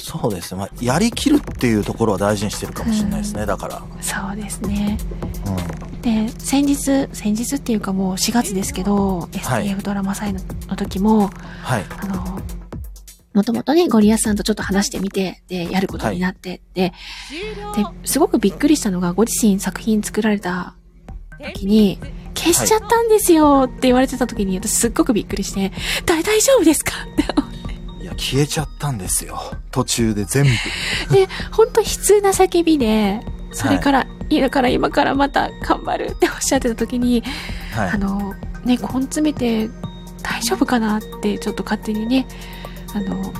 [0.00, 0.60] そうですね。
[0.60, 3.82] まあ、やりきるっていうところは大事にしてるかもしれないですね、だから。
[4.00, 4.98] そうですね。
[5.46, 6.00] うん。
[6.00, 11.30] で、先日、先日っていうかもう4月ですけど、はい STF ドラマ祭のの時も、
[11.62, 11.84] はい。
[12.00, 12.40] あの、
[13.34, 16.92] もともとね、ゴリアスさんとちょっと話してみて、で、やることになって、で、
[17.76, 20.74] で、すごくびっくりしたのが、ご自身作品作られた
[21.54, 21.98] 時に、
[22.34, 25.72] 消しちゃったんですよって言われてた時に、私すっごくびっくりして、
[26.04, 27.58] 大大丈夫ですかって思って。
[27.58, 27.67] いや、
[28.18, 29.40] 消えちゃったんですよ。
[29.70, 30.50] 途中で全部。
[31.14, 33.20] で、ほんと悲痛な叫びで、
[33.52, 37.22] それから、い、やだから今からまた頑張るっておっしゃってた時に、
[37.72, 37.90] はい。
[37.90, 39.70] あの、ね、根詰めて
[40.22, 42.26] 大丈夫かなってちょっと勝手にね、
[42.94, 43.32] あの、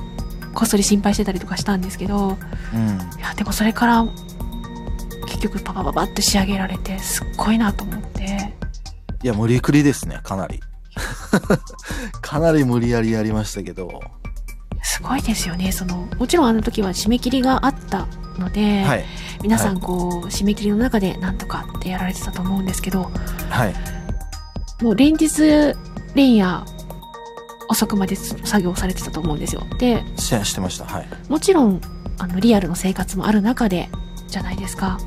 [0.54, 2.38] こっそり心配してたりとかしたんですけど、
[2.72, 3.18] うん。
[3.18, 4.06] いや、でもそれから、
[5.26, 8.54] 結局パパパパって仕上げられて、すっごいなと思って、
[9.22, 10.60] いや、無理くりですね、かなり。
[12.22, 14.00] かなり無理やりやりましたけど。
[14.90, 15.70] すごいですよね。
[15.70, 18.06] その、もちろんあの時は締め切りがあった
[18.38, 19.04] ので、はい。
[19.42, 23.10] 皆さんこう、締め切りの中でなんとかってやられてたと思うんですけど、
[23.50, 24.82] はい。
[24.82, 25.74] もう連日、
[26.14, 26.64] 連夜、
[27.68, 29.62] 遅くまで作業されてたと思うんですよ。
[29.78, 30.86] で、シェアしてました。
[30.86, 31.06] はい。
[31.28, 31.82] もちろん、
[32.16, 33.90] あの、リアルの生活もある中で、
[34.26, 34.98] じゃないですか。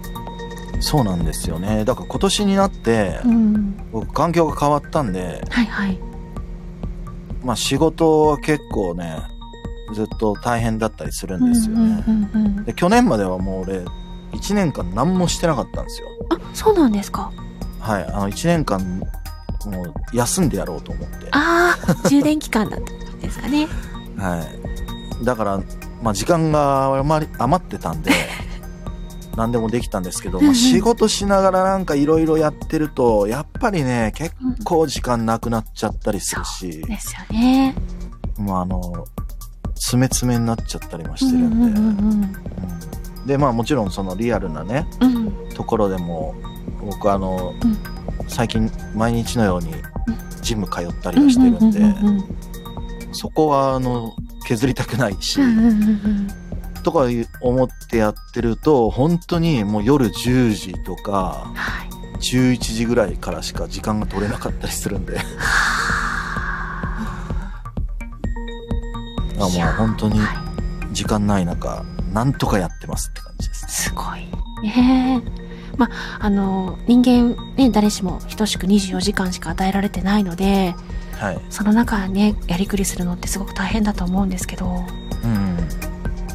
[0.80, 1.86] そうなんですよね。
[1.86, 3.78] だから今年になってう、ん。
[3.92, 5.98] 僕環境が変わったんで、はいはい。
[7.44, 9.18] まあ仕事は結構ね、
[9.94, 12.04] ずっと大変だったりするんですよね。
[12.08, 12.64] うんうんうんうん。
[12.66, 13.80] で、去年まではもう俺、
[14.34, 16.08] 1年間何もしてなかったんですよ。
[16.30, 17.32] あ、そうなんですか。
[17.80, 18.06] はい。
[18.06, 19.00] あの、1年間、
[19.66, 21.28] もう休んでやろうと思って。
[21.32, 23.68] ああ、充電期間だったんですかね。
[24.18, 24.44] は
[25.22, 25.26] い。
[25.26, 25.62] だから、
[26.02, 28.12] まあ時間が余り余ってたんで、
[29.38, 37.76] 何でもできたんですけど、うんうんまあ、仕事しながらなんかいろいろやってると、やっぱりね、結構時間なくなっちゃったりするし、ですよね。
[38.38, 39.06] まああの、
[39.82, 45.16] 詰め詰めになっちゃったりもしてるんで、んうんうんで、まあもちろんそのリアルなね、うん。
[45.16, 45.50] うん。
[45.56, 46.36] ところでも、
[46.84, 47.78] 僕あの、うん。
[48.28, 49.74] 最近毎日のように
[50.42, 52.24] ジム通ったりはしてるんで、うんうんうん
[53.14, 54.16] そこはあの、
[54.48, 55.74] 削りたくないし、うんうんうんう
[56.80, 56.82] ん。
[56.82, 57.08] とか
[57.42, 61.92] 思ってやってると、本当にもう夜10時とか、はい。
[62.22, 65.18] 11時ぐらいからしか時間が取れなかったりするんで、
[69.46, 70.52] あもう本当には
[70.92, 73.70] 時間ない中、なんとかやってますって感じですい。。
[73.70, 74.28] すごい。
[74.64, 75.78] ねえ。
[75.78, 80.76] まあ、あの、人間ね、誰しも等しく24時間しか与えられてないので、
[81.18, 81.40] はい。
[81.50, 85.58] その中ね、やりくりするのってすごく大変だと思うんですけど、うん。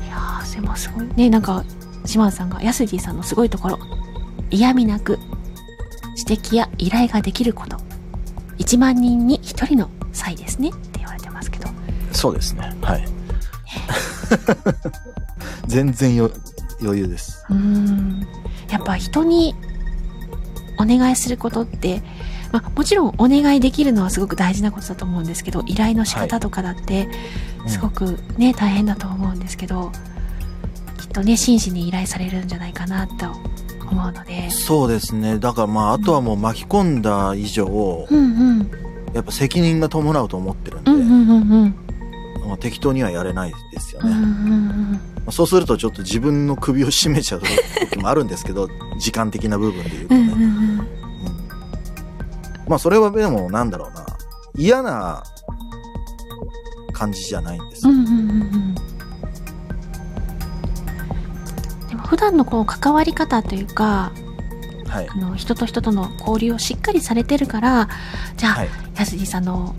[0.04, 1.08] いやー、でもすごい。
[1.16, 1.64] ね、なんか、
[2.04, 3.78] 島津さんが、ヤスディさんのすごいところ、
[4.50, 5.18] 嫌味なく、
[6.16, 7.76] 指摘や依頼ができること、
[8.58, 10.70] 1万人に1人の際ですね
[12.16, 12.74] そうですね。
[12.82, 13.04] はい。
[15.66, 16.30] 全然よ
[16.80, 17.44] 余裕です。
[17.50, 18.26] うーん。
[18.70, 19.54] やっぱ人に
[20.78, 22.02] お願いすることって、
[22.52, 27.08] まあもちろんお願いできるのはすごく大事なことだと思うんですけど、依頼の仕方とかだって
[27.64, 29.90] うんすごくね、大変だと思うんですけど、
[30.98, 33.32] きっとね、真摯に依頼されるんじゃないかなと
[33.90, 34.50] 思うので。
[34.50, 35.38] そうですね。
[35.38, 38.22] だからまあ、あとはもう巻き込んだ以上、うんう
[38.62, 38.70] ん。
[39.12, 41.74] やっぱ責任が伴うと思ってるんで、うんうんうんうん。
[42.46, 44.10] まあ適当にはやれないですよね。
[44.10, 50.26] まあそうするとちょっと自分の首を絞めちゃう時もあるんですけど、 時間的な部分で言うとね。
[52.68, 54.06] まあそれはでもなんだろうな。
[54.58, 55.22] 嫌な
[56.92, 57.92] 感じじゃないんですよ。
[57.92, 58.74] うんうんうんうん。
[61.88, 64.12] でも普段のこう関わり方というか、
[64.88, 65.14] はいあ。
[65.16, 67.88] の人と人との交流をしっかりされてるから、
[68.36, 68.68] じゃあ、はい。
[68.96, 69.74] やすじさんの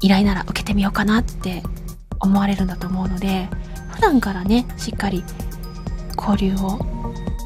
[0.00, 1.62] 依頼なら受けてみようかなって
[2.20, 3.48] 思われるんだと思うので、
[3.94, 5.24] 普段からね、しっかり
[6.16, 6.78] 交流を、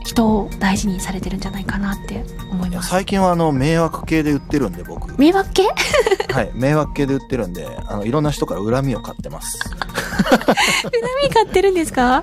[0.04, 2.88] 人を大事にされてるんじゃないかなって思います。
[2.90, 5.16] 最近はあの迷惑系で売ってるんで僕。
[5.18, 5.62] 迷惑系？
[6.32, 6.50] はい。
[6.54, 9.58] 迷惑系で売ってるんで、あの、いろんな人から恨みを買ってます。
[11.22, 12.22] 何買ってるんですか？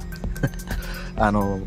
[1.17, 1.59] あの、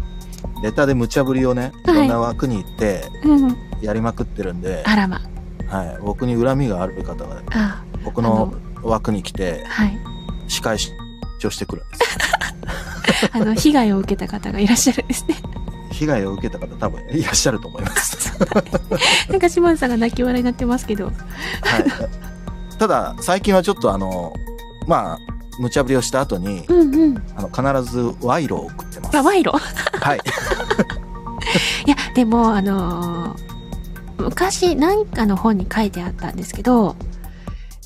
[0.62, 3.56] レターで無茶ぶりをね、いはいろんな枠に行ってうん。
[3.80, 5.20] やりまくってるんで、あらま。
[5.68, 5.98] はい。
[6.02, 9.98] 僕に恨みがある方が、あ僕の枠に来て、はい。
[10.48, 10.92] 仕返し
[11.44, 12.08] をしてくるんですよ。
[13.32, 15.36] あの、被害を受けた方がいらっしゃるんですね。
[15.90, 18.32] 被害を受けた方多分いらっしゃると思います。
[19.30, 21.06] なんか島津さんが泣き笑いになってますけど。
[21.06, 21.14] はい。
[22.78, 24.32] ただ、最近はちょっとあの、
[24.86, 25.18] まあ、
[25.58, 27.22] 無茶ぶりをした後に、うんうん。
[27.36, 29.18] あの、必ず賄賂を送ってます。
[29.18, 29.52] あ、賄賂？
[30.00, 30.20] はい。
[31.86, 33.52] いや、でも、あのー
[34.18, 36.96] 昔なんかの本に書いてあったんですけど、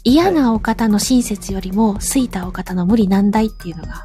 [0.08, 4.04] 嫌なお方の親切よりも、好いたお方の無理難題っていうのが、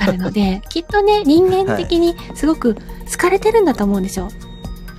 [0.00, 2.80] あるので、 きっとね、人間的にすごく好
[3.18, 4.28] かれてるんだと思うんですよ。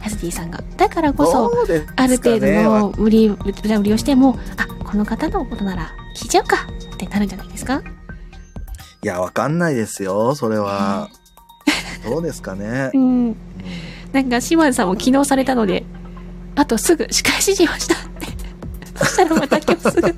[0.04, 0.64] ヤスディさんが。
[0.78, 6.58] だからこそ、ねある程度の無理、無茶ぶりをしても、あ、この方のことなら聞いちゃうか
[6.94, 7.82] ってなるんじゃないですか？
[9.04, 11.10] いや、わかんないですよ、それは。
[12.08, 12.98] どうですかね う。
[12.98, 13.02] ん。
[13.02, 13.36] うん
[14.14, 15.84] なんか、島津さんも昨日されたので、
[16.56, 17.96] あとすぐ仕返ししました。
[18.96, 20.14] そしたらまた今日すぐ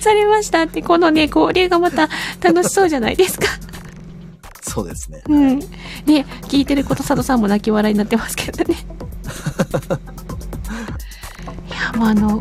[0.00, 2.08] されましたって、このね、交流がまた
[2.40, 3.46] 楽しそうじゃないですか。
[4.62, 5.22] そうですね。
[5.26, 5.58] うん。
[5.58, 5.66] ね、
[6.42, 8.76] 聞いてること佐渡さんも泣き笑いになってますけどね。
[11.68, 12.38] いや、もうあの、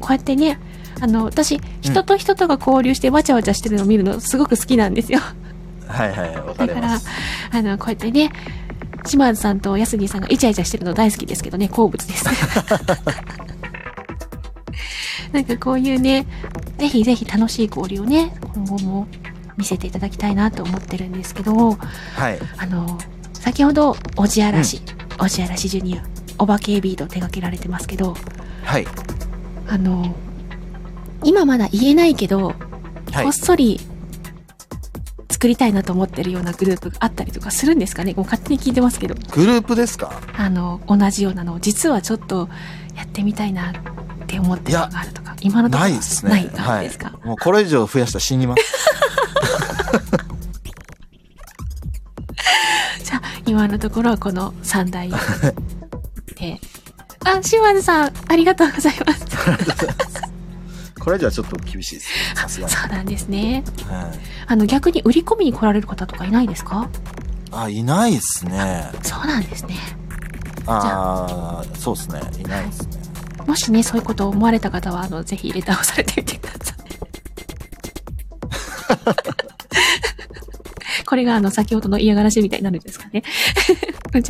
[0.00, 0.58] こうやってね、
[1.00, 5.20] あの、私、人と人とが交流してわちゃわちゃしてるのを見るのすごく好きなんですよ。
[5.86, 7.08] はいはい、わかだからります。、
[7.52, 8.32] あの、こうやってね、
[9.06, 12.26] 島津さんと安木さんがイチャイチャしてるの大好きですけどね、好物です。
[15.32, 16.26] なんかこういうね、
[16.78, 19.06] ぜひぜひ楽しい交流をね、今後も
[19.56, 22.38] 見せていただきたいなと思ってるんですけど、はい。
[22.58, 22.98] あの、
[23.32, 24.80] 先ほど、おじあらし、
[25.18, 26.02] おじあらしジュニア、
[26.38, 28.16] お化けビート手掛けられてますけど、
[28.64, 28.86] はい。
[29.68, 30.14] あの、
[31.22, 32.54] 今まだ言えないけど、
[33.12, 33.32] はいこっ。
[33.32, 33.80] そり
[35.28, 38.12] 作りたいなと思ってるようなグループがあったりとかするんですかね？
[38.14, 39.14] もう勝手に聞いてますけど。
[39.32, 40.12] グループですか？
[40.36, 42.48] あの、同じようなのを実はちょっと
[42.94, 43.72] やってみたいな
[44.30, 46.30] って思ってるのがあるとか、今のところはないですね。
[46.30, 46.38] な
[46.82, 47.26] いですか、はい。
[47.26, 48.62] もうこれ以上増やしたら死にます。
[53.04, 55.16] じゃあ、今のところはこの3台で。
[57.24, 59.24] あ、島津さん、ありがとうございます。
[61.00, 62.68] これ以上はちょっと厳しいですね。
[62.68, 63.64] そうなんですね。
[63.88, 64.04] はい。
[64.46, 66.88] あの、逆に売り込みに来られる方とかいないですか？
[67.52, 68.88] あ、いないですね。
[69.02, 69.74] そうなんですね。
[70.66, 72.20] ああ、そうですね。
[72.38, 72.99] いないですね。
[73.46, 76.76] もしね、そういうことを思われた方は、あの、ぜひレターをされてみてください。
[81.06, 83.22] これが、あの、先ほどの嫌がらせみたいになるんですかね。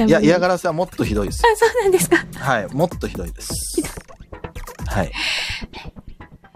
[0.07, 1.43] いや、嫌がららせはもっとひどいです。
[1.45, 2.25] あ、そうなんですか。
[2.37, 2.67] はい。
[2.75, 3.83] もっとひどいです。
[4.87, 5.13] はい。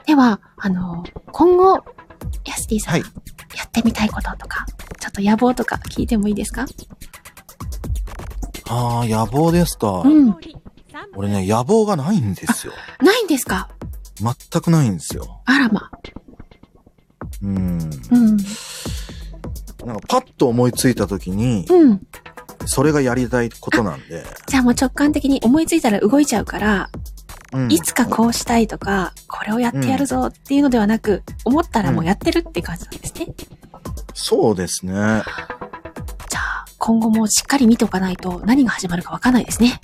[0.06, 1.84] では、あの、今後、
[2.46, 3.02] ヤスティさん、はい
[3.56, 4.66] やってみたいこととか、
[4.98, 6.66] ちょっと野望とか聞いてもいいですか？
[8.68, 10.00] ああ、野望ですか。
[10.04, 10.36] うん
[11.16, 12.72] 俺ね、野望がないんですよ。
[13.02, 13.68] ないんですか？
[14.20, 15.40] 全くないんですよ。
[15.44, 15.90] あらま。
[17.42, 17.59] うん。
[18.11, 18.37] うん。
[19.87, 22.00] なんかパッと思いついた時に、うん。
[22.66, 26.90] それがやりたいことなんで、じゃあもう直感的に思いついたら動いちゃうから、
[27.52, 33.26] うんいつかこうしたいとか、これをやってやるぞっていうのではなく、思ったらもうやってるって感じなんですね。
[34.14, 35.22] そうですね。
[36.78, 39.80] 今後もしっかり見ておかないと何が始まるかわかんないですね。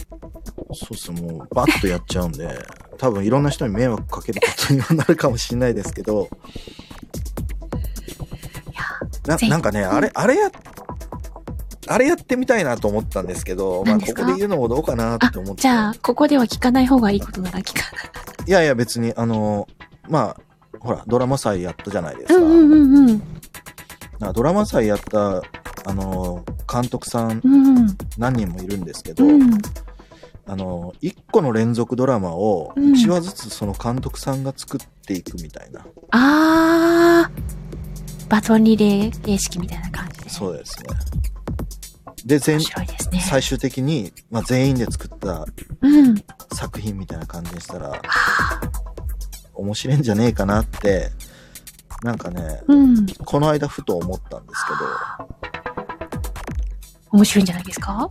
[0.72, 2.59] そうっす、もうバッとやっちゃうんで、
[2.98, 6.29] 多分いろんな人に迷惑かけることにはなるかもしれないですけど、
[8.70, 8.74] い
[9.26, 10.50] やななんかね、あれ、あれや、
[11.88, 15.62] あれやってみたいなと思ったんですけど、まあ、ここで言うのもどうかなあって思っ、て。
[15.62, 17.85] じゃあ、ここでは聞かない方がいいことなら聞か
[18.46, 19.66] いやいや、別に、あの、
[20.09, 20.40] まあ、
[20.79, 22.40] ほら、ドラマ祭やったじゃないですか。
[22.40, 22.42] ない。
[22.42, 23.22] うんうんうんうん。
[24.18, 25.42] なドラマ祭やった、
[25.87, 29.51] あの、監督さんうん何人もいるんですけど、うん。
[30.47, 35.87] あの、一個の連続ドラマを、うん一話ずつその監督さんが作っていくみたいな。
[36.11, 40.31] あー、バトンリレー形式みたいな感じで。
[40.31, 41.21] そうですね。
[42.25, 42.64] で、全ね。
[43.21, 45.47] 最終的に、まあ、全員で作った
[45.81, 46.14] うん。
[46.53, 48.61] 作品みたいな感じにしたら、あ
[49.55, 51.11] 面白いんじゃねえかなって、
[52.03, 53.07] なんかね、ーうん。
[53.25, 54.64] この間ふと思ったんです
[57.12, 58.09] 面白いんじゃないですか？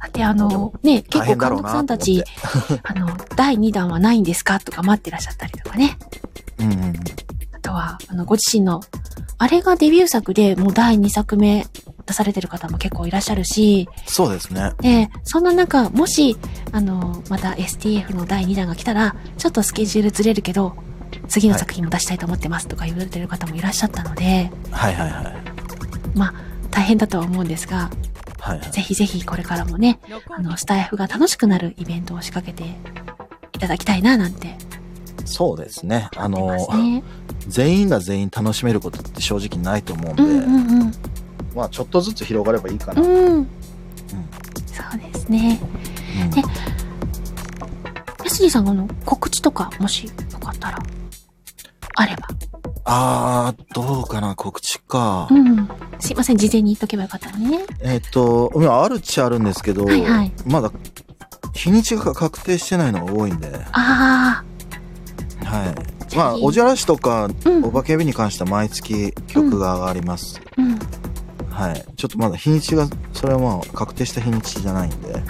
[0.00, 2.22] だってあの、ね、結構監督さんたち、
[2.82, 4.58] あの、第2弾はないんですか？
[4.60, 5.96] とか待ってらっしゃったりとかね。
[6.58, 6.92] うんうん。
[7.54, 8.80] あとは、あの、ご自身の、
[9.38, 11.66] あれがデビュー作でもう第2作目
[12.06, 14.72] 出されてる方も結構いらっしゃるし、そうですね。
[14.80, 16.36] で、そんな中、もし、
[16.72, 20.74] あの、また STF の第2弾が来たら、ちょっとスケジュールずれるけど、
[21.28, 25.34] 次の作品も出したいと思ってますとか言われてる方もいらっしゃったので、はいはいはい。
[26.14, 26.34] まあ、
[26.72, 27.90] 大変だとは思うんですが、
[28.40, 28.70] はいはい。
[28.72, 32.68] ぜひぜひこれからもね、あの、スタイフが楽しくなるイベントを仕掛けて
[33.52, 34.56] いただきたいな、なんて
[35.24, 36.08] そうですね。
[36.16, 37.04] あのね。
[37.46, 40.92] 全員が全員楽しめることって正直ないと思うんで、うんうん
[41.54, 43.02] まあちょっとずつ広がればいいかな。
[43.02, 43.08] うん。
[43.08, 43.48] うんうん。
[44.66, 45.60] そうですね。
[46.22, 46.42] うんで
[48.24, 50.78] ヤスジさんの、告知とか、もしよかったら、
[51.96, 52.28] あれば。
[52.84, 55.28] あー、どうかな、告知か。
[55.30, 55.68] うん。
[56.02, 57.64] すいません、事前に言っとけばよかったね。
[57.80, 60.72] えっ、と、あるっちゃあるんですけど、はいはいまだ
[61.54, 63.60] 日にちが確定してないのが多いんで、はい。
[63.72, 64.44] あ
[66.16, 67.64] まあ、おじゃらしとか、あ、うん。
[67.64, 70.40] お化け日に関しては毎月曲が上がります。
[70.58, 70.78] うん。
[71.50, 71.84] はい。
[71.96, 75.22] ちょっとまだ日にちが、それはまあ確定した日にちじゃないんで、はい。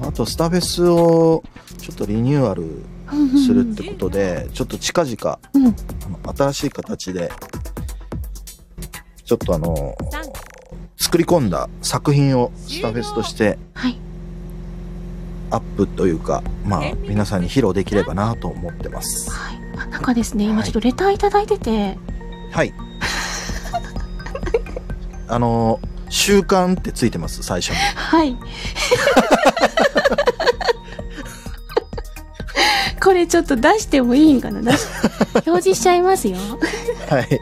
[0.00, 1.44] あと、スタフェスを
[1.78, 2.82] ちょっとリニューアル
[3.46, 5.76] するってことで、ちょっと近々、うん。
[6.36, 7.30] 新しい形で、
[9.32, 10.24] ちょっとあの、三
[10.98, 13.98] 作り込んだ作品をスタフェスとしてはい。
[15.50, 19.30] アップというか、まあ、皆さんに披露できればなと思ってます。
[19.30, 19.56] はい。
[19.78, 21.96] あなんかですね、今はいちょっとレターいただいてて、
[22.50, 22.74] はい。
[25.28, 25.80] あの、
[26.10, 27.76] 習慣ってついてます、最初に。
[27.76, 28.36] はい。
[33.02, 34.60] これちょっと出してもいいんかな？
[34.60, 34.86] 出し
[35.46, 36.36] 表示しちゃいますよ。
[37.08, 37.40] はい。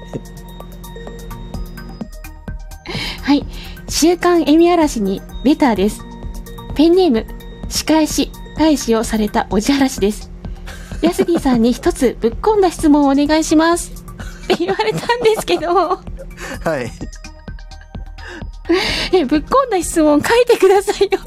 [3.30, 3.46] はい。
[3.88, 6.02] 週刊エミ嵐にレターです。
[6.74, 7.26] ペンネーム、
[7.68, 10.32] 仕返し、返しをされたおじあらしです。
[11.00, 13.92] ヤスディさんに一つぶっ込んだ質問をお願いします。
[14.44, 16.00] って言われたんですけど、は
[16.80, 16.90] い。
[19.14, 21.20] え、ぶっ込んだ質問書いてくださいよ。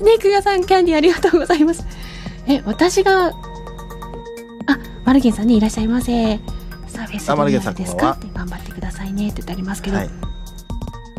[0.00, 1.84] あ、ねくがさん、キャンディーありがとうございます。
[2.46, 3.32] え、私が、あ、
[5.04, 6.40] マルゲンさんね、いらっしゃいませ。
[6.94, 7.18] サーフェ
[7.60, 8.12] スですか？
[8.12, 10.10] って頑張ってくださいねって言ってありますけど、はい。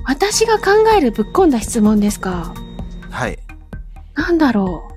[0.08, 0.66] 私が考
[0.98, 2.54] えるぶっ込んだ質問ですか？
[3.10, 3.40] はい。
[4.16, 4.88] なんだろ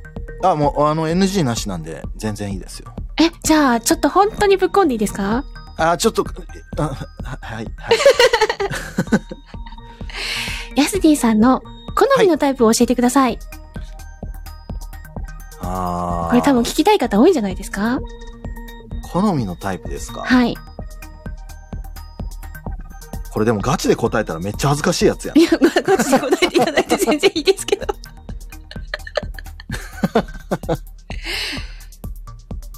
[0.42, 0.46] う？
[0.46, 2.92] あ、もう、あの、NG なしなんで、全然いいですよ。
[3.20, 5.44] え、じゃあ、ちょっと本当にぶっ込んでいいですか？
[5.76, 6.24] あ、ちょっと、
[6.78, 6.94] あは
[7.40, 7.98] はい、はい。
[10.76, 11.60] ヤスディさんの
[11.96, 13.38] 好みのタイプを教えてください。
[15.60, 17.98] あーこれ多分聞きたい方多いんじゃないですか？
[19.12, 20.22] 好みのタイプですか？
[20.22, 20.56] はい。
[23.32, 25.44] これでもガチで答えたらめっちゃ恥ずかしいやつやんい。
[25.44, 27.86] や、まあ、こっちで答えていただいて全然いいですけど。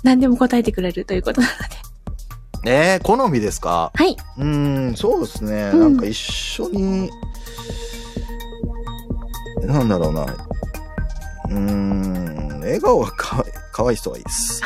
[0.03, 1.53] 何でも答えてくれるということなの
[2.65, 2.71] で。
[2.73, 3.91] えー、好みですか？
[3.95, 4.17] はい。
[4.37, 4.45] うー
[4.93, 5.71] ん、そうですね。
[5.73, 7.11] うんなんか一緒に、
[9.63, 10.23] なんだろうな。
[10.25, 14.61] うーん、笑顔がかわいかわいい人がいいです。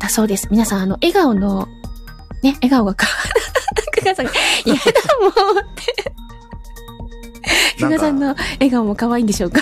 [0.00, 0.48] だそうです。
[0.50, 1.68] 皆さん、あの、笑顔の、
[2.42, 3.06] ね、笑顔がか、
[3.92, 4.32] くがさんが、
[4.64, 4.80] やだ
[5.20, 6.12] もんって。
[7.78, 9.60] くがさんの笑顔も可愛いんでしょうか？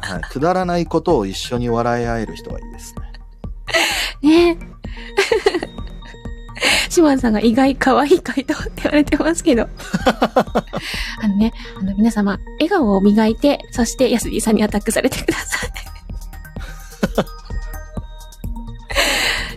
[0.00, 2.94] はい、くだらないことを一緒に笑い合える人がいいです
[4.22, 4.58] ねね。
[6.88, 9.68] 島田さんが意外可愛い回答って言われてますけど。
[11.22, 15.70] あのね、あの皆様、笑顔を磨いて、そして安井さんにアタックされてください。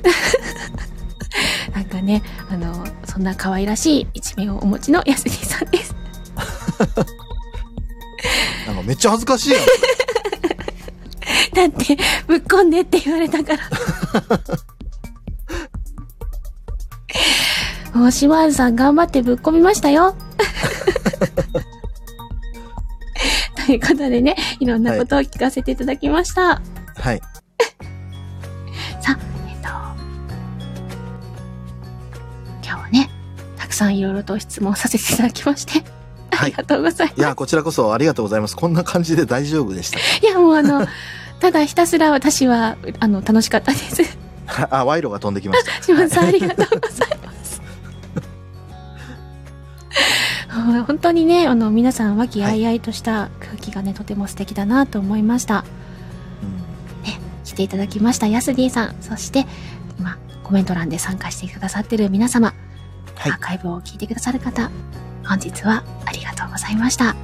[1.73, 5.95] なんかね、あの、そんな可愛らしい一面をお持ちの安井さんです。
[8.67, 9.61] なんかめっちゃ恥ずかしいやん。
[11.53, 11.97] だって、
[12.27, 13.59] ぶっこんでって言われたから。
[17.93, 20.15] もう、島津さん頑張ってぶっ込みましたよ。
[23.65, 26.61] ということでね、いろんなことを聞かせていただきました。
[26.97, 27.21] はい。
[29.01, 29.19] さあ、
[33.81, 35.83] さんいろいろと質問させていただきまして、
[36.31, 37.19] あはいりがとうございます。
[37.19, 38.55] いや、こちらこそありがとうございます。
[38.55, 39.99] こんな感じで大丈夫でした。
[39.99, 40.85] いや、もうあの、
[41.39, 44.17] ただひたすら私は、あの、楽しかったです。
[44.69, 45.83] あ、賄賂が飛んできました。
[45.83, 47.61] 島津さん、ありがとうございます。
[50.49, 55.65] あ 本当にね、あの、皆さん、和気あいあいとした空気がね、とても素敵だなと思いました。
[56.43, 56.61] うん
[57.43, 58.95] 来ていただきました、ヤスディさん。
[59.01, 59.45] そして、
[59.99, 62.53] 今、コメント欄で参加してくださってる皆様、
[63.21, 64.71] はいアーカイブを聞いてくださる方、
[65.23, 67.05] 本日はありがとうございました。
[67.05, 67.15] はい。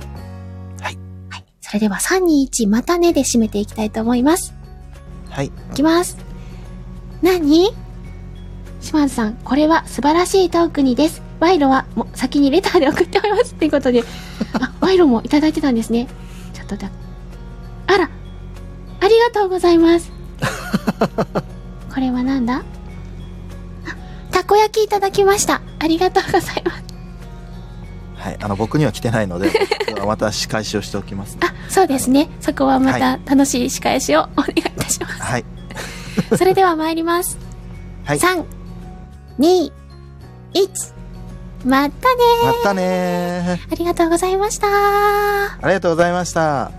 [0.84, 1.46] はい。
[1.60, 4.54] それでは、3、2、1、またねで締めていきたいと思います。
[5.32, 5.48] はい。
[5.48, 6.18] いきます。
[7.24, 7.72] 何？
[8.80, 11.24] 島津さん、これは素晴らしいトークにです。
[11.40, 13.56] 賄賂はもう先にレターで送っております。
[13.56, 14.04] っていうことで、
[14.54, 16.08] あ、 賄賂もいただいてたんですね。
[16.54, 16.92] ちょっとだ。
[17.88, 18.08] あら、
[19.00, 20.12] ありがとうございます。
[21.92, 22.58] これはなんだ？
[22.58, 22.64] あ、
[24.38, 25.62] たこ焼きいただきました。
[25.80, 26.84] ありがとうございます。
[28.18, 28.38] はい。
[28.40, 29.52] あの、僕には来てないので、
[30.06, 31.38] また仕返しをしておきます。
[31.42, 32.30] あ、そうですね。
[32.40, 35.22] そこはまた楽しい仕返しをお願いいたします。
[35.22, 35.46] はい。
[36.38, 37.40] それでは参ります。
[38.06, 38.20] はい。
[38.20, 38.44] 3、
[39.40, 39.72] 2、
[40.54, 40.70] 1。
[41.66, 41.92] またね
[42.44, 43.72] またねー。
[43.72, 44.68] ありがとうございました。
[44.68, 46.77] ありがとうございました。